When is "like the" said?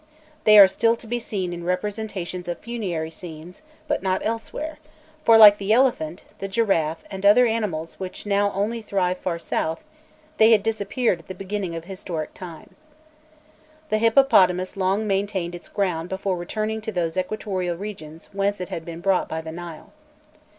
5.37-5.71